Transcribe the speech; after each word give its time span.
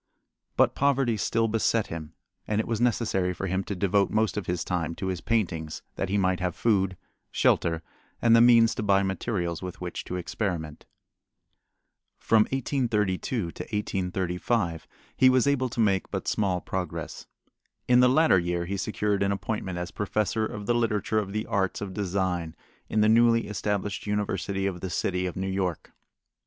But 0.57 0.73
poverty 0.73 1.15
still 1.15 1.47
beset 1.47 1.85
him 1.85 2.13
and 2.47 2.59
it 2.59 2.67
was 2.67 2.81
necessary 2.81 3.35
for 3.35 3.45
him 3.45 3.63
to 3.65 3.75
devote 3.75 4.09
most 4.09 4.35
of 4.35 4.47
his 4.47 4.63
time 4.63 4.95
to 4.95 5.09
his 5.09 5.21
paintings, 5.21 5.83
that 5.95 6.09
he 6.09 6.17
might 6.17 6.39
have 6.39 6.55
food, 6.55 6.97
shelter, 7.29 7.83
and 8.19 8.35
the 8.35 8.41
means 8.41 8.73
to 8.73 8.81
buy 8.81 9.03
materials 9.03 9.61
with 9.61 9.79
which 9.79 10.03
to 10.05 10.15
experiment. 10.15 10.87
From 12.17 12.45
1832 12.45 13.51
to 13.51 13.61
1835 13.63 14.87
he 15.15 15.29
was 15.29 15.45
able 15.45 15.69
to 15.69 15.79
make 15.79 16.09
but 16.09 16.27
small 16.27 16.61
progress. 16.61 17.27
In 17.87 17.99
the 17.99 18.09
latter 18.09 18.39
year 18.39 18.65
he 18.65 18.77
secured 18.77 19.21
an 19.21 19.31
appointment 19.31 19.77
as 19.77 19.91
professor 19.91 20.47
of 20.47 20.65
the 20.65 20.73
literature 20.73 21.19
of 21.19 21.31
the 21.31 21.45
arts 21.45 21.79
of 21.79 21.93
design 21.93 22.55
in 22.89 23.01
the 23.01 23.07
newly 23.07 23.45
established 23.45 24.07
University 24.07 24.65
of 24.65 24.81
the 24.81 24.89
City 24.89 25.27
of 25.27 25.35
New 25.35 25.45
York. 25.47 25.91